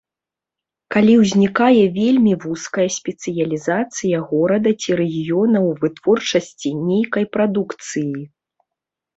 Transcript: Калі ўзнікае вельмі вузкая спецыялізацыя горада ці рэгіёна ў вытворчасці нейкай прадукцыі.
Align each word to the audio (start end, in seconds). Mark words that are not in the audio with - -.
Калі 0.93 1.13
ўзнікае 1.23 1.83
вельмі 1.97 2.33
вузкая 2.45 2.87
спецыялізацыя 2.95 4.17
горада 4.31 4.69
ці 4.81 4.89
рэгіёна 5.03 5.57
ў 5.67 5.79
вытворчасці 5.85 6.69
нейкай 6.89 7.25
прадукцыі. 7.39 8.11